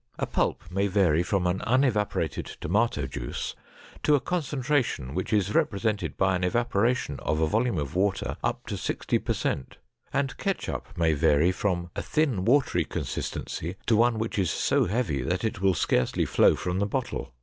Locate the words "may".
0.71-0.87, 10.97-11.13